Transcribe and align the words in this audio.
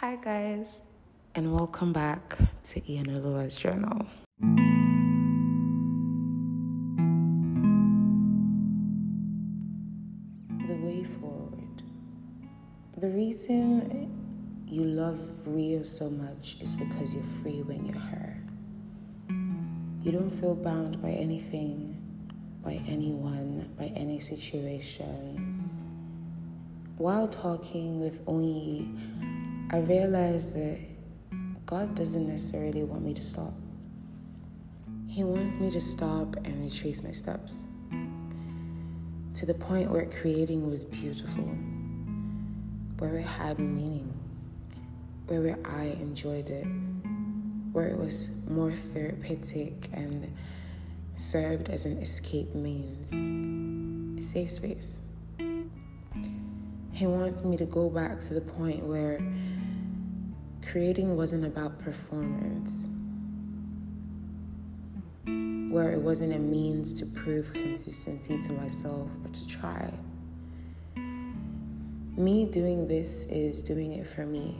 Hi, 0.00 0.16
guys, 0.16 0.66
and 1.36 1.54
welcome 1.54 1.92
back 1.92 2.36
to 2.64 2.92
Ian 2.92 3.06
Oluwa's 3.06 3.54
journal. 3.54 4.04
The 10.66 10.74
way 10.74 11.04
forward. 11.04 11.84
The 12.98 13.08
reason 13.08 14.10
you 14.66 14.82
love 14.82 15.20
Rio 15.46 15.84
so 15.84 16.10
much 16.10 16.56
is 16.60 16.74
because 16.74 17.14
you're 17.14 17.22
free 17.22 17.62
when 17.62 17.86
you're 17.86 17.96
her. 17.96 18.36
You 20.02 20.10
don't 20.10 20.28
feel 20.28 20.56
bound 20.56 21.00
by 21.00 21.10
anything, 21.10 22.02
by 22.64 22.82
anyone, 22.88 23.72
by 23.78 23.92
any 23.94 24.18
situation. 24.18 25.70
While 26.96 27.28
talking 27.28 28.00
with 28.00 28.24
Onyi, 28.26 29.43
I 29.74 29.78
realized 29.78 30.54
that 30.54 30.78
God 31.66 31.96
doesn't 31.96 32.28
necessarily 32.28 32.84
want 32.84 33.02
me 33.02 33.12
to 33.12 33.20
stop. 33.20 33.54
He 35.08 35.24
wants 35.24 35.58
me 35.58 35.68
to 35.72 35.80
stop 35.80 36.36
and 36.44 36.62
retrace 36.62 37.02
my 37.02 37.10
steps 37.10 37.66
to 39.34 39.44
the 39.44 39.54
point 39.54 39.90
where 39.90 40.06
creating 40.06 40.70
was 40.70 40.84
beautiful, 40.84 41.42
where 42.98 43.16
it 43.16 43.26
had 43.26 43.58
meaning, 43.58 44.14
where 45.26 45.58
I 45.64 45.86
enjoyed 46.00 46.50
it, 46.50 46.68
where 47.72 47.88
it 47.88 47.98
was 47.98 48.30
more 48.48 48.70
therapeutic 48.70 49.88
and 49.92 50.32
served 51.16 51.68
as 51.68 51.84
an 51.84 51.98
escape 51.98 52.54
means, 52.54 53.12
a 54.20 54.22
safe 54.22 54.52
space. 54.52 55.00
He 56.92 57.08
wants 57.08 57.42
me 57.42 57.56
to 57.56 57.64
go 57.64 57.90
back 57.90 58.20
to 58.20 58.34
the 58.34 58.40
point 58.40 58.84
where 58.84 59.18
creating 60.74 61.16
wasn't 61.16 61.44
about 61.44 61.78
performance, 61.78 62.88
where 65.72 65.92
it 65.92 66.00
wasn't 66.00 66.34
a 66.34 66.38
means 66.40 66.92
to 66.92 67.06
prove 67.06 67.52
consistency 67.52 68.42
to 68.42 68.52
myself 68.54 69.08
or 69.24 69.30
to 69.30 69.46
try. 69.46 69.88
Me 72.16 72.44
doing 72.46 72.88
this 72.88 73.24
is 73.26 73.62
doing 73.62 73.92
it 73.92 74.04
for 74.04 74.26
me, 74.26 74.56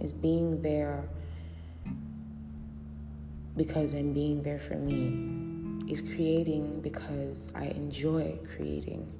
is 0.00 0.12
being 0.12 0.62
there 0.62 1.02
because 3.56 3.94
I'm 3.94 4.12
being 4.12 4.40
there 4.44 4.60
for 4.60 4.76
me, 4.76 5.84
is 5.92 6.00
creating 6.00 6.80
because 6.80 7.52
I 7.56 7.64
enjoy 7.64 8.38
creating 8.54 9.12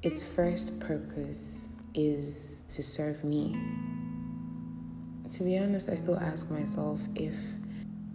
its 0.00 0.22
first 0.26 0.80
purpose 0.80 1.68
is 1.94 2.64
to 2.70 2.82
serve 2.82 3.24
me. 3.24 3.54
To 5.34 5.42
be 5.42 5.58
honest, 5.58 5.88
I 5.88 5.96
still 5.96 6.16
ask 6.20 6.48
myself 6.48 7.00
if 7.16 7.36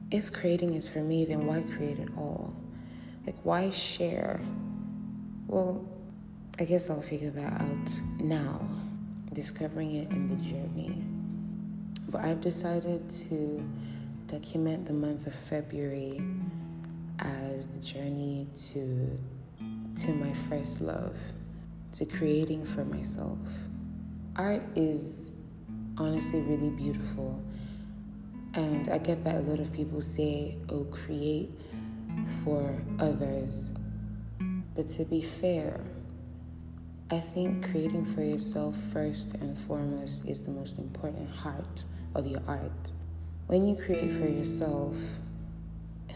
if 0.09 0.31
creating 0.31 0.75
is 0.75 0.88
for 0.88 1.00
me, 1.00 1.26
then 1.26 1.45
why 1.48 1.64
create 1.76 2.00
at 2.00 2.08
all? 2.16 2.53
Like 3.28 3.36
why 3.44 3.72
share? 3.72 4.39
Well, 5.48 5.86
I 6.59 6.64
guess 6.64 6.89
I'll 6.89 7.02
figure 7.02 7.30
that 7.31 7.61
out 7.61 8.00
now, 8.22 8.61
discovering 9.34 9.95
it 9.95 10.09
in 10.11 10.30
the 10.30 10.36
journey. 10.36 11.03
But 12.08 12.23
I've 12.23 12.39
decided 12.39 13.09
to 13.09 13.67
document 14.28 14.86
the 14.86 14.94
month 14.94 15.28
of 15.28 15.36
February 15.36 16.22
as 17.20 17.67
the 17.67 17.80
journey 17.81 18.48
to 18.72 19.20
to 20.04 20.14
my 20.14 20.33
first 20.48 20.80
love 20.80 21.17
to 21.92 22.06
creating 22.06 22.66
for 22.66 22.86
myself. 22.86 23.39
Art 24.38 24.61
is 24.76 25.31
honestly 26.00 26.42
really 26.42 26.69
beautiful. 26.69 27.42
And 28.55 28.88
I 28.89 28.97
get 28.97 29.23
that 29.25 29.36
a 29.36 29.39
lot 29.42 29.59
of 29.59 29.72
people 29.72 30.02
say, 30.02 30.58
oh, 30.69 30.86
create 30.86 31.52
for 32.44 32.81
others. 32.99 33.71
But 34.76 34.89
to 34.89 35.05
be 35.05 35.21
fair, 35.21 35.80
I 37.11 37.20
think 37.20 37.70
creating 37.70 38.05
for 38.05 38.23
yourself 38.23 38.76
first 38.76 39.36
and 39.36 39.58
foremost 39.58 40.27
is 40.27 40.42
the 40.43 40.52
most 40.52 40.80
important 40.80 41.30
heart 41.30 41.83
of 42.16 42.26
your 42.26 42.42
art. 42.48 42.92
When 43.48 43.67
you 43.67 43.76
create 43.76 44.11
for 44.14 44.27
yourself, 44.27 44.95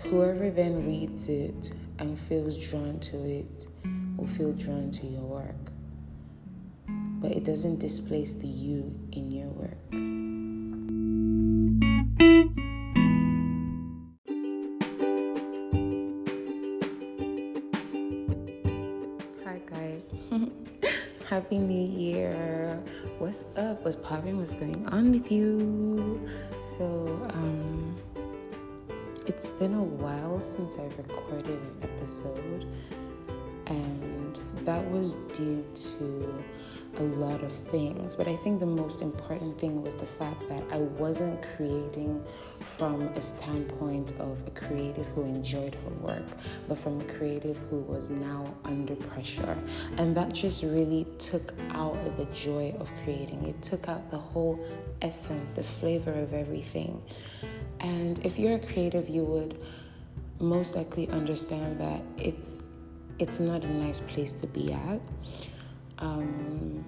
whoever 0.03 0.49
then 0.49 0.85
reads 0.85 1.29
it 1.29 1.71
and 1.99 2.17
feels 2.17 2.57
drawn 2.67 2.99
to 2.99 3.17
it 3.25 3.65
will 4.17 4.27
feel 4.27 4.53
drawn 4.53 4.91
to 4.91 5.07
your 5.07 5.21
work. 5.21 5.72
But 7.23 7.31
it 7.31 7.45
doesn't 7.45 7.79
displace 7.79 8.33
the 8.33 8.47
you 8.47 8.93
in 9.13 9.31
your 9.31 9.47
work. 9.47 9.79
Hi, 19.45 19.61
guys. 19.65 20.07
Happy 21.29 21.59
New 21.59 21.97
Year. 21.97 22.77
What's 23.19 23.45
up? 23.55 23.85
What's 23.85 23.95
popping? 23.95 24.37
What's 24.37 24.55
going 24.55 24.85
on 24.87 25.13
with 25.13 25.31
you? 25.31 26.27
So, 26.61 27.25
um, 27.35 27.95
it's 29.27 29.47
been 29.47 29.75
a 29.75 29.81
while 29.81 30.41
since 30.41 30.77
I've 30.77 30.97
recorded 30.97 31.47
an 31.47 31.77
episode 31.83 32.67
and 33.67 34.22
that 34.65 34.83
was 34.91 35.13
due 35.33 35.65
to 35.73 36.43
a 36.97 37.03
lot 37.03 37.41
of 37.43 37.51
things. 37.51 38.15
But 38.15 38.27
I 38.27 38.35
think 38.35 38.59
the 38.59 38.65
most 38.65 39.01
important 39.01 39.59
thing 39.59 39.81
was 39.81 39.95
the 39.95 40.05
fact 40.05 40.47
that 40.49 40.63
I 40.71 40.77
wasn't 40.77 41.41
creating 41.55 42.23
from 42.59 43.01
a 43.01 43.21
standpoint 43.21 44.13
of 44.19 44.41
a 44.45 44.51
creative 44.51 45.05
who 45.07 45.23
enjoyed 45.23 45.75
her 45.75 45.89
work, 46.07 46.25
but 46.67 46.77
from 46.77 47.01
a 47.01 47.03
creative 47.05 47.57
who 47.69 47.79
was 47.79 48.09
now 48.09 48.53
under 48.63 48.95
pressure. 48.95 49.57
And 49.97 50.15
that 50.15 50.33
just 50.33 50.63
really 50.63 51.07
took 51.17 51.53
out 51.71 51.97
the 52.17 52.25
joy 52.25 52.75
of 52.79 52.91
creating, 53.03 53.43
it 53.47 53.61
took 53.61 53.87
out 53.87 54.11
the 54.11 54.19
whole 54.19 54.63
essence, 55.01 55.55
the 55.55 55.63
flavor 55.63 56.13
of 56.13 56.33
everything. 56.33 57.01
And 57.79 58.23
if 58.25 58.37
you're 58.37 58.55
a 58.55 58.59
creative, 58.59 59.09
you 59.09 59.23
would 59.23 59.59
most 60.39 60.75
likely 60.75 61.07
understand 61.09 61.79
that 61.79 62.01
it's 62.17 62.61
it's 63.23 63.39
not 63.39 63.63
a 63.63 63.73
nice 63.85 64.01
place 64.01 64.33
to 64.33 64.47
be 64.47 64.73
at. 64.73 64.99
Um, 65.99 66.83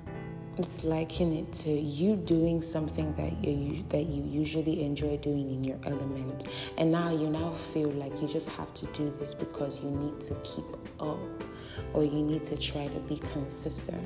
it's 0.58 0.84
liken 0.84 1.32
it 1.34 1.52
to 1.54 1.72
you 1.72 2.18
doing 2.18 2.62
something 2.62 3.14
that 3.16 3.34
you 3.44 3.84
that 3.90 4.06
you 4.08 4.22
usually 4.24 4.84
enjoy 4.84 5.16
doing 5.18 5.50
in 5.50 5.64
your 5.64 5.80
element, 5.86 6.48
and 6.78 6.92
now 6.92 7.10
you 7.10 7.30
now 7.30 7.52
feel 7.52 7.90
like 7.92 8.22
you 8.22 8.28
just 8.28 8.50
have 8.50 8.74
to 8.74 8.86
do 8.88 9.14
this 9.20 9.34
because 9.34 9.82
you 9.82 9.90
need 9.90 10.20
to 10.22 10.34
keep 10.44 10.66
up, 11.00 11.20
or 11.94 12.04
you 12.04 12.22
need 12.22 12.44
to 12.46 12.58
try 12.58 12.88
to 12.88 13.00
be 13.02 13.18
consistent, 13.34 14.06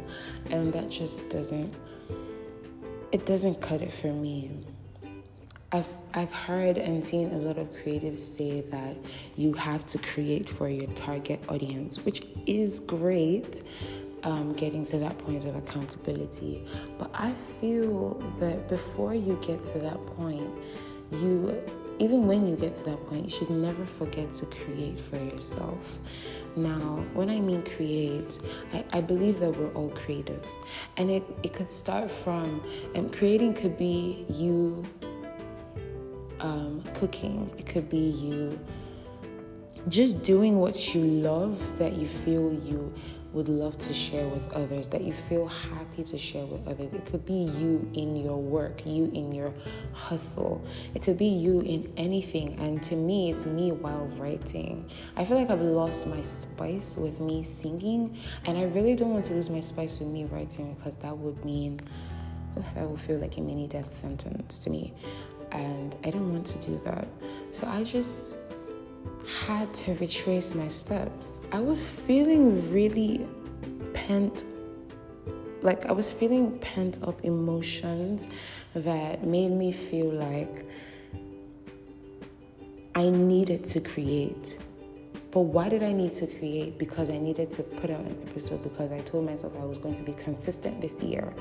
and 0.51 0.71
that 0.71 0.89
just 0.89 1.29
doesn't 1.29 1.73
it 3.11 3.25
doesn't 3.25 3.59
cut 3.59 3.81
it 3.81 3.91
for 3.91 4.13
me. 4.13 4.51
I've 5.71 5.87
I've 6.15 6.31
heard 6.31 6.79
and 6.79 7.05
seen 7.05 7.31
a 7.31 7.37
lot 7.37 7.59
of 7.59 7.71
creatives 7.71 8.17
say 8.17 8.61
that 8.61 8.95
you 9.35 9.53
have 9.53 9.85
to 9.87 9.99
create 9.99 10.49
for 10.49 10.67
your 10.67 10.87
target 10.93 11.39
audience, 11.47 12.03
which 12.03 12.23
is 12.47 12.79
great, 12.79 13.61
um, 14.23 14.53
getting 14.53 14.83
to 14.85 14.97
that 14.97 15.15
point 15.19 15.45
of 15.45 15.55
accountability. 15.55 16.65
But 16.97 17.11
I 17.13 17.33
feel 17.61 18.15
that 18.39 18.67
before 18.67 19.13
you 19.13 19.37
get 19.45 19.63
to 19.65 19.79
that 19.79 20.03
point, 20.07 20.49
you 21.11 21.61
even 21.99 22.25
when 22.25 22.47
you 22.47 22.55
get 22.55 22.73
to 22.75 22.83
that 22.85 23.05
point, 23.05 23.25
you 23.25 23.29
should 23.29 23.49
never 23.51 23.85
forget 23.85 24.31
to 24.33 24.45
create 24.47 24.99
for 24.99 25.17
yourself. 25.17 25.99
Now, 26.55 27.03
when 27.13 27.29
I 27.29 27.39
mean 27.39 27.61
create, 27.63 28.39
I, 28.73 28.85
I 28.93 29.01
believe 29.01 29.39
that 29.41 29.51
we're 29.51 29.71
all 29.73 29.91
creatives. 29.91 30.55
And 30.97 31.11
it, 31.11 31.23
it 31.43 31.53
could 31.53 31.69
start 31.69 32.09
from, 32.09 32.63
and 32.95 33.13
creating 33.13 33.53
could 33.53 33.77
be 33.77 34.25
you 34.29 34.85
um, 36.39 36.83
cooking, 36.93 37.51
it 37.57 37.65
could 37.65 37.89
be 37.89 37.97
you 37.97 38.59
just 39.87 40.23
doing 40.23 40.59
what 40.59 40.93
you 40.93 41.01
love 41.01 41.77
that 41.79 41.93
you 41.93 42.07
feel 42.07 42.53
you 42.53 42.93
would 43.31 43.47
love 43.47 43.77
to 43.77 43.93
share 43.93 44.27
with 44.27 44.51
others, 44.53 44.87
that 44.87 45.01
you 45.01 45.13
feel 45.13 45.47
happy 45.47 46.03
to 46.03 46.17
share 46.17 46.45
with 46.45 46.67
others. 46.67 46.93
It 46.93 47.05
could 47.05 47.25
be 47.25 47.33
you 47.33 47.89
in 47.93 48.15
your 48.15 48.37
work, 48.37 48.85
you 48.85 49.11
in 49.13 49.31
your 49.31 49.53
hustle. 49.93 50.65
It 50.95 51.03
could 51.03 51.17
be 51.17 51.27
you 51.27 51.61
in 51.61 51.93
anything. 51.95 52.57
And 52.59 52.81
to 52.83 52.95
me, 52.95 53.31
it's 53.31 53.45
me 53.45 53.71
while 53.71 54.07
writing. 54.17 54.89
I 55.15 55.25
feel 55.25 55.37
like 55.37 55.51
I've 55.51 55.61
lost 55.61 56.07
my 56.07 56.21
spice 56.21 56.97
with 56.97 57.19
me 57.19 57.43
singing, 57.43 58.17
and 58.45 58.57
I 58.57 58.63
really 58.63 58.95
don't 58.95 59.13
want 59.13 59.25
to 59.25 59.33
lose 59.33 59.49
my 59.49 59.59
spice 59.59 59.99
with 59.99 60.09
me 60.09 60.25
writing 60.25 60.73
because 60.73 60.95
that 60.97 61.15
would 61.15 61.43
mean 61.45 61.79
that 62.75 62.89
would 62.89 62.99
feel 62.99 63.19
like 63.19 63.37
a 63.37 63.41
mini 63.41 63.67
death 63.67 63.93
sentence 63.93 64.57
to 64.59 64.69
me 64.71 64.93
and 65.51 65.95
I 66.03 66.11
didn't 66.11 66.31
want 66.31 66.45
to 66.47 66.59
do 66.59 66.79
that. 66.85 67.07
So 67.51 67.67
I 67.67 67.83
just 67.83 68.35
had 69.47 69.73
to 69.73 69.93
retrace 69.95 70.55
my 70.55 70.67
steps. 70.67 71.41
I 71.51 71.59
was 71.59 71.83
feeling 71.83 72.71
really 72.71 73.27
pent 73.93 74.43
like 75.61 75.85
I 75.87 75.91
was 75.91 76.09
feeling 76.09 76.57
pent 76.59 76.99
up 77.03 77.23
emotions 77.25 78.29
that 78.73 79.25
made 79.25 79.49
me 79.51 79.71
feel 79.71 80.09
like 80.09 80.65
I 82.95 83.09
needed 83.09 83.65
to 83.65 83.81
create. 83.81 84.57
But 85.31 85.41
why 85.41 85.69
did 85.69 85.83
I 85.83 85.91
need 85.91 86.13
to 86.13 86.27
create? 86.27 86.77
Because 86.77 87.09
I 87.09 87.17
needed 87.17 87.51
to 87.51 87.63
put 87.63 87.91
out 87.91 87.99
an 87.99 88.17
episode 88.29 88.63
because 88.63 88.91
I 88.91 88.99
told 89.01 89.25
myself 89.25 89.53
I 89.59 89.65
was 89.65 89.77
going 89.77 89.95
to 89.95 90.03
be 90.03 90.13
consistent 90.13 90.81
this 90.81 90.95
year. 91.03 91.33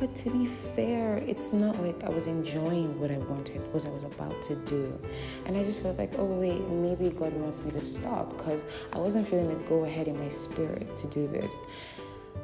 But 0.00 0.16
to 0.16 0.30
be 0.30 0.46
fair, 0.46 1.18
it's 1.18 1.52
not 1.52 1.78
like 1.82 2.02
I 2.04 2.08
was 2.08 2.26
enjoying 2.26 2.98
what 2.98 3.10
I 3.10 3.18
wanted, 3.18 3.60
what 3.70 3.84
I 3.84 3.90
was 3.90 4.04
about 4.04 4.42
to 4.44 4.54
do. 4.54 4.98
And 5.44 5.58
I 5.58 5.62
just 5.62 5.82
felt 5.82 5.98
like, 5.98 6.12
oh, 6.16 6.24
wait, 6.24 6.66
maybe 6.68 7.10
God 7.10 7.34
wants 7.34 7.62
me 7.62 7.70
to 7.72 7.82
stop 7.82 8.34
because 8.34 8.62
I 8.94 8.98
wasn't 8.98 9.28
feeling 9.28 9.48
the 9.48 9.62
go 9.68 9.84
ahead 9.84 10.08
in 10.08 10.18
my 10.18 10.30
spirit 10.30 10.96
to 10.96 11.06
do 11.08 11.28
this, 11.28 11.54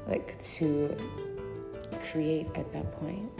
like 0.07 0.39
to 0.39 0.95
create 2.11 2.47
at 2.57 2.71
that 2.75 2.93
point. 2.93 3.31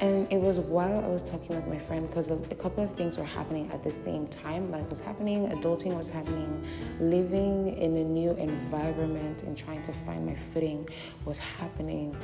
And 0.00 0.32
it 0.32 0.40
was 0.40 0.60
while 0.60 1.04
I 1.04 1.08
was 1.08 1.22
talking 1.22 1.54
with 1.54 1.66
my 1.66 1.78
friend 1.78 2.08
because 2.08 2.30
a, 2.30 2.36
couple 2.54 2.84
of 2.84 2.94
things 2.94 3.18
were 3.18 3.24
happening 3.24 3.68
at 3.72 3.82
the 3.82 3.92
same 3.92 4.28
time. 4.28 4.70
Life 4.70 4.88
was 4.88 5.00
happening, 5.00 5.48
adulting 5.48 5.94
was 5.94 6.08
happening, 6.08 6.64
living 7.00 7.76
in 7.76 7.96
a 7.96 8.04
new 8.04 8.30
environment 8.30 9.42
and 9.42 9.58
trying 9.58 9.82
to 9.82 9.92
find 9.92 10.24
my 10.24 10.36
footing 10.36 10.88
was 11.24 11.38
happening. 11.38 12.16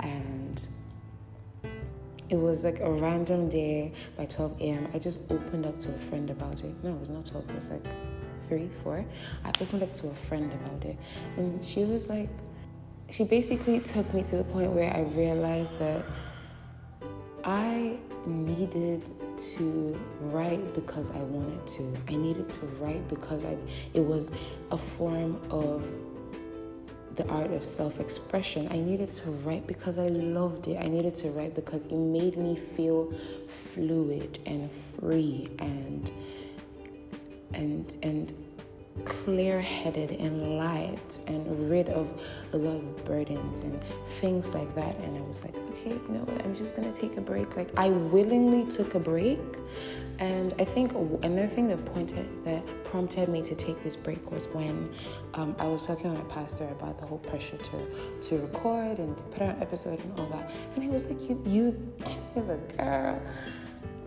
And 0.00 0.66
it 2.30 2.36
was 2.36 2.64
like 2.64 2.80
a 2.80 2.90
random 2.90 3.48
day 3.48 3.92
by 4.16 4.24
12 4.26 4.60
a.m. 4.60 4.88
I 4.94 4.98
just 4.98 5.30
opened 5.30 5.66
up 5.66 5.78
to 5.80 5.88
a 5.88 5.98
friend 5.98 6.30
about 6.30 6.62
it. 6.62 6.74
No, 6.84 6.90
it 6.90 7.00
was 7.00 7.08
not 7.08 7.26
12, 7.26 7.50
it 7.50 7.56
was 7.56 7.70
like 7.70 7.84
three, 8.42 8.68
four. 8.82 9.04
I 9.44 9.52
opened 9.60 9.82
up 9.82 9.92
to 9.94 10.08
a 10.08 10.14
friend 10.14 10.52
about 10.52 10.84
it. 10.84 10.96
And 11.36 11.64
she 11.64 11.84
was 11.84 12.08
like, 12.08 12.28
she 13.10 13.24
basically 13.24 13.80
took 13.80 14.12
me 14.14 14.22
to 14.22 14.36
the 14.36 14.44
point 14.44 14.70
where 14.70 14.94
I 14.94 15.00
realized 15.00 15.76
that 15.80 16.04
I 17.42 17.98
needed 18.26 19.10
to 19.56 19.98
write 20.20 20.74
because 20.74 21.10
I 21.10 21.18
wanted 21.18 21.66
to. 21.66 21.96
I 22.08 22.16
needed 22.16 22.48
to 22.50 22.66
write 22.66 23.08
because 23.08 23.44
I 23.44 23.56
it 23.94 24.04
was 24.04 24.30
a 24.70 24.76
form 24.76 25.40
of 25.50 25.84
the 27.20 27.28
art 27.28 27.52
of 27.52 27.64
self-expression. 27.64 28.68
I 28.70 28.78
needed 28.78 29.10
to 29.12 29.30
write 29.30 29.66
because 29.66 29.98
I 29.98 30.08
loved 30.08 30.68
it. 30.68 30.78
I 30.80 30.86
needed 30.86 31.14
to 31.16 31.28
write 31.30 31.54
because 31.54 31.84
it 31.86 31.92
made 31.92 32.36
me 32.36 32.56
feel 32.56 33.12
fluid 33.46 34.38
and 34.46 34.70
free 34.70 35.48
and 35.58 36.10
and 37.52 37.96
and 38.02 38.32
clear 39.04 39.60
headed 39.60 40.10
and 40.12 40.58
light 40.58 41.18
and 41.26 41.70
rid 41.70 41.88
of 41.88 42.08
a 42.52 42.56
lot 42.56 42.76
of 42.76 43.04
burdens 43.04 43.60
and 43.60 43.80
things 44.08 44.54
like 44.54 44.74
that. 44.74 44.96
And 44.96 45.16
I 45.16 45.20
was 45.22 45.44
like, 45.44 45.56
okay, 45.70 45.90
you 45.90 46.08
know 46.08 46.20
what? 46.20 46.44
I'm 46.44 46.54
just 46.54 46.76
gonna 46.76 46.92
take 46.92 47.16
a 47.16 47.20
break. 47.20 47.56
Like, 47.56 47.70
I 47.76 47.90
willingly 47.90 48.70
took 48.70 48.94
a 48.94 49.00
break. 49.00 49.40
And 50.18 50.54
I 50.58 50.66
think 50.66 50.92
another 50.92 51.46
thing 51.46 51.68
that 51.68 51.82
pointed 51.86 52.44
that 52.44 52.62
prompted 52.84 53.30
me 53.30 53.42
to 53.42 53.54
take 53.54 53.82
this 53.82 53.96
break 53.96 54.30
was 54.30 54.48
when 54.48 54.90
um, 55.32 55.56
I 55.58 55.66
was 55.66 55.86
talking 55.86 56.14
to 56.14 56.22
my 56.22 56.28
pastor 56.28 56.68
about 56.68 56.98
the 56.98 57.06
whole 57.06 57.18
pressure 57.18 57.56
to 57.56 58.28
to 58.28 58.38
record 58.38 58.98
and 58.98 59.16
to 59.16 59.22
put 59.24 59.42
out 59.42 59.56
an 59.56 59.62
episode 59.62 59.98
and 59.98 60.20
all 60.20 60.26
that. 60.26 60.50
And 60.74 60.84
he 60.84 60.90
was 60.90 61.04
like, 61.06 61.26
you, 61.26 61.42
you, 61.46 61.92
as 62.36 62.48
a 62.48 62.58
girl 62.76 63.22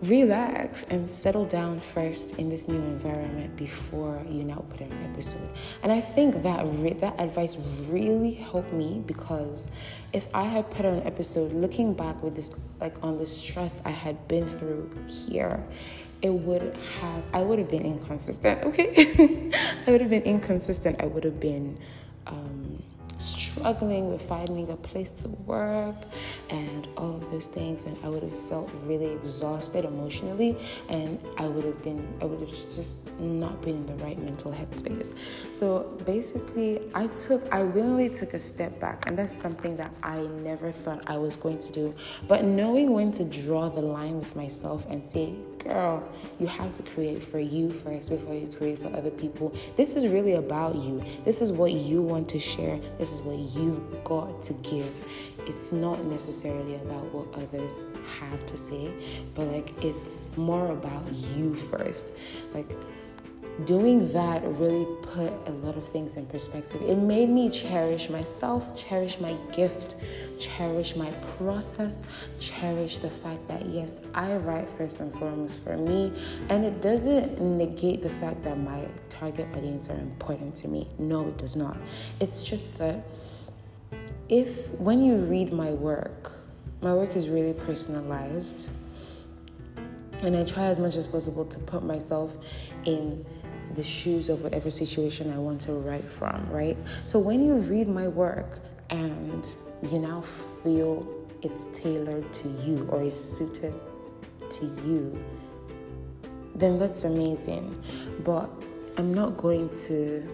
relax 0.02 0.84
and 0.84 1.08
settle 1.08 1.46
down 1.46 1.80
first 1.80 2.38
in 2.38 2.50
this 2.50 2.68
new 2.68 2.76
environment 2.76 3.56
before 3.56 4.22
you 4.28 4.44
now 4.44 4.62
put 4.70 4.80
an 4.80 4.92
episode. 5.10 5.48
And 5.82 5.90
I 5.90 6.00
think 6.00 6.42
that 6.42 6.64
re- 6.66 6.92
that 6.94 7.18
advice 7.18 7.56
really 7.88 8.34
helped 8.34 8.72
me 8.72 9.02
because 9.06 9.70
if 10.12 10.26
I 10.34 10.44
had 10.44 10.70
put 10.70 10.84
on 10.84 10.94
an 10.94 11.06
episode 11.06 11.52
looking 11.52 11.94
back 11.94 12.22
with 12.22 12.34
this 12.34 12.54
like 12.80 13.02
on 13.02 13.18
the 13.18 13.26
stress 13.26 13.80
I 13.84 13.90
had 13.90 14.28
been 14.28 14.46
through 14.46 14.90
here, 15.08 15.64
it 16.22 16.32
would 16.32 16.76
have 17.00 17.22
I 17.32 17.42
would 17.42 17.58
have 17.58 17.70
been 17.70 17.84
inconsistent. 17.84 18.64
Okay, 18.64 19.50
I 19.86 19.90
would 19.90 20.00
have 20.00 20.10
been 20.10 20.22
inconsistent. 20.22 21.00
I 21.00 21.06
would 21.06 21.24
have 21.24 21.40
been. 21.40 21.78
Um, 22.26 22.82
struggling 23.22 24.10
with 24.10 24.22
finding 24.22 24.70
a 24.70 24.76
place 24.76 25.10
to 25.10 25.28
work 25.28 25.96
and 26.50 26.88
all 26.96 27.16
of 27.16 27.30
those 27.30 27.46
things 27.46 27.84
and 27.84 27.96
I 28.04 28.08
would 28.08 28.22
have 28.22 28.48
felt 28.48 28.70
really 28.84 29.12
exhausted 29.12 29.84
emotionally 29.84 30.56
and 30.88 31.18
I 31.38 31.46
would 31.46 31.64
have 31.64 31.82
been 31.82 32.06
I 32.20 32.24
would 32.24 32.40
have 32.40 32.48
just 32.50 33.08
not 33.20 33.60
been 33.62 33.76
in 33.76 33.86
the 33.86 34.04
right 34.04 34.18
mental 34.18 34.52
headspace. 34.52 35.14
So 35.54 35.84
basically 36.04 36.80
I 36.94 37.06
took 37.08 37.42
I 37.52 37.62
willingly 37.62 38.10
took 38.10 38.34
a 38.34 38.38
step 38.38 38.78
back 38.80 39.06
and 39.06 39.18
that's 39.18 39.34
something 39.34 39.76
that 39.76 39.92
I 40.02 40.22
never 40.42 40.72
thought 40.72 41.02
I 41.08 41.16
was 41.18 41.36
going 41.36 41.58
to 41.58 41.72
do. 41.72 41.94
But 42.28 42.44
knowing 42.44 42.92
when 42.92 43.12
to 43.12 43.24
draw 43.24 43.68
the 43.68 43.82
line 43.82 44.18
with 44.18 44.34
myself 44.34 44.86
and 44.88 45.04
say 45.04 45.34
girl, 45.64 46.06
you 46.38 46.46
have 46.46 46.74
to 46.76 46.82
create 46.82 47.22
for 47.22 47.38
you 47.38 47.70
first 47.70 48.10
before 48.10 48.34
you 48.34 48.46
create 48.58 48.78
for 48.78 48.94
other 48.96 49.10
people. 49.10 49.54
This 49.76 49.96
is 49.96 50.06
really 50.06 50.34
about 50.34 50.74
you. 50.76 51.02
This 51.24 51.40
is 51.40 51.50
what 51.50 51.72
you 51.72 52.02
want 52.02 52.28
to 52.30 52.38
share. 52.38 52.78
This 52.98 53.12
is 53.12 53.22
what 53.22 53.38
you've 53.38 54.04
got 54.04 54.42
to 54.44 54.52
give. 54.54 54.92
It's 55.46 55.72
not 55.72 56.04
necessarily 56.04 56.76
about 56.76 57.12
what 57.12 57.26
others 57.42 57.80
have 58.20 58.46
to 58.46 58.56
say, 58.56 58.92
but 59.34 59.46
like 59.48 59.84
it's 59.84 60.36
more 60.36 60.70
about 60.70 61.10
you 61.12 61.54
first. 61.54 62.12
Like 62.54 62.70
doing 63.64 64.12
that 64.12 64.42
really 64.44 64.86
put 65.02 65.32
a 65.46 65.52
lot 65.62 65.76
of 65.76 65.86
things 65.88 66.16
in 66.16 66.26
perspective. 66.26 66.82
It 66.82 66.96
made 66.96 67.28
me 67.28 67.48
cherish 67.50 68.10
myself, 68.10 68.74
cherish 68.76 69.20
my 69.20 69.36
gift, 69.52 69.96
cherish 70.38 70.96
my 70.96 71.10
process, 71.36 72.04
cherish 72.38 72.98
the 72.98 73.10
fact 73.10 73.46
that 73.48 73.66
yes, 73.66 74.00
I 74.14 74.36
write 74.36 74.68
first 74.68 75.00
and 75.00 75.12
foremost 75.12 75.62
for 75.62 75.76
me, 75.76 76.12
and 76.48 76.64
it 76.64 76.80
doesn't 76.80 77.40
negate 77.40 78.02
the 78.02 78.10
fact 78.10 78.42
that 78.44 78.58
my 78.58 78.86
target 79.08 79.48
audience 79.56 79.88
are 79.88 79.98
important 79.98 80.54
to 80.56 80.68
me. 80.68 80.88
No, 80.98 81.28
it 81.28 81.38
does 81.38 81.56
not. 81.56 81.76
It's 82.20 82.44
just 82.44 82.78
that 82.78 83.04
if 84.28 84.70
when 84.72 85.02
you 85.02 85.16
read 85.16 85.52
my 85.52 85.70
work, 85.70 86.32
my 86.80 86.92
work 86.92 87.16
is 87.16 87.28
really 87.28 87.54
personalized. 87.54 88.68
And 90.22 90.36
I 90.36 90.44
try 90.44 90.64
as 90.64 90.78
much 90.78 90.96
as 90.96 91.06
possible 91.06 91.44
to 91.44 91.58
put 91.60 91.82
myself 91.82 92.36
in 92.84 93.26
the 93.74 93.82
shoes 93.82 94.28
of 94.28 94.42
whatever 94.42 94.70
situation 94.70 95.32
I 95.32 95.38
want 95.38 95.60
to 95.62 95.72
write 95.72 96.08
from, 96.08 96.48
right? 96.50 96.76
So 97.06 97.18
when 97.18 97.44
you 97.44 97.54
read 97.56 97.88
my 97.88 98.08
work 98.08 98.60
and 98.90 99.46
you 99.92 99.98
now 99.98 100.20
feel 100.62 101.06
it's 101.42 101.66
tailored 101.72 102.32
to 102.32 102.48
you 102.48 102.88
or 102.90 103.02
is 103.02 103.18
suited 103.18 103.74
to 104.50 104.66
you, 104.86 105.22
then 106.54 106.78
that's 106.78 107.04
amazing. 107.04 107.82
But 108.24 108.50
I'm 108.96 109.12
not 109.12 109.36
going 109.36 109.68
to, 109.86 110.26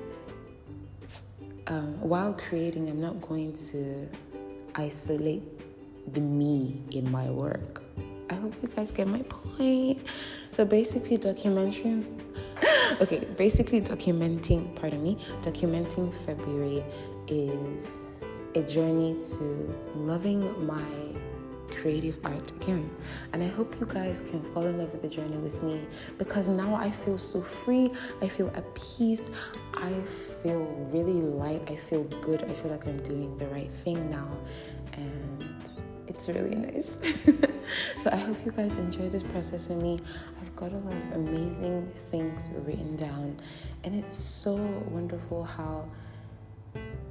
um, 1.66 2.00
while 2.00 2.34
creating, 2.34 2.88
I'm 2.88 3.00
not 3.00 3.20
going 3.20 3.54
to 3.72 4.08
isolate 4.75 5.42
the 6.12 6.20
me 6.20 6.82
in 6.92 7.10
my 7.10 7.30
work. 7.30 7.82
I 8.28 8.34
hope 8.34 8.54
you 8.62 8.68
guys 8.68 8.92
get 8.92 9.08
my 9.08 9.22
point. 9.22 10.06
So 10.52 10.64
basically, 10.64 11.16
documentary. 11.16 12.04
okay, 13.00 13.26
basically, 13.36 13.80
documenting. 13.80 14.75
Pardon 14.76 15.02
me. 15.02 15.18
Documenting 15.42 16.14
February 16.25 16.84
is 17.26 18.09
a 18.54 18.62
journey 18.62 19.16
to 19.37 19.75
loving 19.95 20.66
my 20.66 20.83
creative 21.71 22.19
art 22.25 22.50
again. 22.52 22.90
And 23.33 23.42
I 23.42 23.49
hope 23.49 23.78
you 23.80 23.87
guys 23.87 24.21
can 24.21 24.42
fall 24.52 24.66
in 24.66 24.78
love 24.78 24.92
with 24.92 25.02
the 25.02 25.09
journey 25.09 25.37
with 25.37 25.62
me 25.62 25.87
because 26.19 26.49
now 26.49 26.75
I 26.75 26.90
feel 26.90 27.19
so 27.19 27.40
free. 27.40 27.92
I 28.21 28.28
feel 28.28 28.49
at 28.54 28.75
peace. 28.75 29.30
I 29.75 29.95
feel 30.42 30.64
really 30.92 31.21
light. 31.21 31.62
I 31.71 31.76
feel 31.76 32.04
good. 32.04 32.42
I 32.45 32.52
feel 32.54 32.71
like 32.71 32.87
I'm 32.87 33.02
doing 33.02 33.37
the 33.38 33.47
right 33.47 33.71
thing 33.85 34.11
now. 34.11 34.28
And 34.95 35.45
it's 36.11 36.28
really 36.28 36.57
nice. 36.57 36.99
so 38.02 38.11
I 38.11 38.16
hope 38.16 38.37
you 38.45 38.52
guys 38.52 38.73
enjoy 38.73 39.09
this 39.09 39.23
process 39.23 39.69
with 39.69 39.80
me. 39.80 40.00
I've 40.40 40.54
got 40.57 40.73
a 40.73 40.76
lot 40.76 40.92
of 40.92 41.12
amazing 41.12 41.90
things 42.11 42.50
written 42.66 42.97
down, 42.97 43.40
and 43.85 43.95
it's 43.95 44.16
so 44.16 44.57
wonderful 44.90 45.45
how 45.45 45.88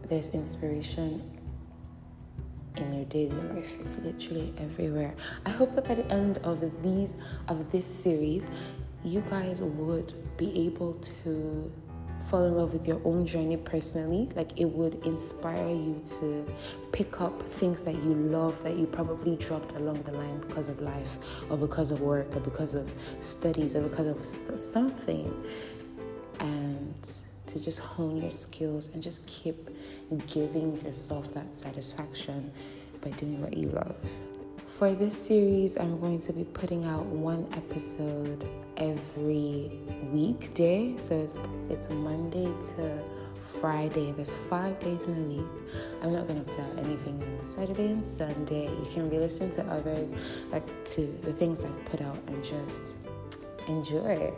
there's 0.10 0.30
inspiration 0.30 1.22
in 2.78 2.94
your 2.94 3.06
daily 3.06 3.36
life. 3.54 3.78
It's 3.82 3.98
literally 4.00 4.54
everywhere. 4.58 5.14
I 5.46 5.50
hope 5.50 5.76
that 5.76 5.88
by 5.88 5.96
the 5.96 6.12
end 6.12 6.40
of 6.40 6.62
these 6.82 7.16
of 7.48 7.72
this 7.72 7.86
series, 7.86 8.48
you 9.04 9.22
guys 9.30 9.62
would 9.62 10.14
be 10.38 10.66
able 10.66 10.94
to 11.24 11.72
fall 12.30 12.46
in 12.46 12.56
love 12.56 12.74
with 12.74 12.88
your 12.88 13.02
own 13.06 13.26
journey 13.26 13.58
personally. 13.58 14.30
Like 14.36 14.60
it 14.60 14.66
would 14.66 15.06
inspire 15.06 15.70
you 15.70 16.02
to 16.20 16.46
pick 16.92 17.22
up 17.22 17.42
things 17.54 17.82
that 17.84 17.96
you 17.96 18.14
love 18.14 18.62
that 18.64 18.78
you 18.78 18.86
probably 18.86 19.36
dropped 19.38 19.74
along 19.74 20.02
the 20.04 20.12
line 20.12 20.40
because 20.42 20.70
of 20.70 20.80
life 20.82 21.18
or 21.50 21.58
because 21.58 21.92
of 21.92 22.02
work 22.02 22.36
or 22.36 22.40
because 22.40 22.74
of 22.74 22.92
studies 23.22 23.76
or 23.76 23.82
because 23.82 24.36
of 24.48 24.60
something. 24.60 25.34
And 26.40 26.79
to 27.50 27.64
just 27.64 27.80
hone 27.80 28.22
your 28.22 28.32
skills 28.32 28.90
and 28.94 29.02
just 29.02 29.26
keep 29.26 29.70
giving 30.28 30.80
yourself 30.82 31.34
that 31.34 31.58
satisfaction 31.58 32.52
by 33.02 33.10
doing 33.12 33.42
what 33.42 33.58
you 33.58 33.70
love. 33.70 33.96
For 34.78 34.94
this 34.94 35.18
series, 35.18 35.76
I'm 35.78 36.00
going 36.00 36.20
to 36.20 36.32
be 36.32 36.46
putting 36.46 36.86
out 36.86 37.06
one 37.06 37.48
episode 37.54 38.48
every 38.78 39.72
weekday. 40.14 40.96
So 40.98 41.20
it's 41.20 41.38
it's 41.70 41.90
Monday 41.90 42.46
to 42.46 43.04
Friday. 43.60 44.14
There's 44.14 44.34
five 44.50 44.80
days 44.80 45.06
in 45.06 45.18
a 45.18 45.28
week. 45.28 45.74
I'm 46.02 46.14
not 46.14 46.28
gonna 46.28 46.44
put 46.44 46.60
out 46.60 46.78
anything 46.78 47.22
on 47.22 47.42
Saturday 47.42 47.88
and 47.88 48.06
Sunday. 48.06 48.66
You 48.66 48.88
can 48.94 49.10
re-listen 49.10 49.52
to 49.52 49.64
other 49.64 50.08
like 50.52 50.66
to 50.92 51.02
the 51.24 51.34
things 51.34 51.62
I've 51.64 51.86
put 51.86 52.02
out 52.02 52.18
and 52.28 52.42
just 52.42 52.96
enjoy. 53.68 54.34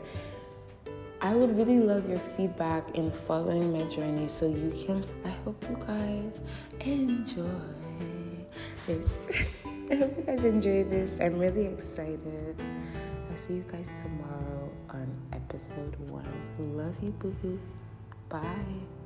I 1.24 1.36
would 1.36 1.56
really 1.56 1.80
love 1.80 2.10
your 2.10 2.20
feedback 2.36 2.96
in 2.96 3.12
following 3.12 3.72
my 3.72 3.84
journey 3.84 4.28
so 4.28 4.48
you 4.48 4.74
can 4.86 5.06
I 5.24 5.30
hope 5.46 5.64
you 5.70 5.78
guys 5.86 6.40
enjoy 6.80 7.48
this. 8.88 9.10
I 9.92 9.96
hope 9.96 10.18
you 10.18 10.24
guys 10.26 10.44
enjoy 10.44 10.84
this. 10.86 11.20
I'm 11.22 11.38
really 11.38 11.68
excited. 11.68 12.56
I'll 13.30 13.38
see 13.38 13.54
you 13.54 13.66
guys 13.72 13.92
tomorrow 14.02 14.72
on 14.90 15.16
episode 15.32 15.96
one. 16.10 16.26
Love 16.58 16.96
you, 17.04 17.12
boo 17.12 17.36
boo. 17.44 17.60
Bye. 18.28 19.01